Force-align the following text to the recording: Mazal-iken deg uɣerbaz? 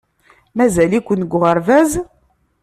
Mazal-iken 0.57 1.19
deg 1.23 1.31
uɣerbaz? 1.37 1.91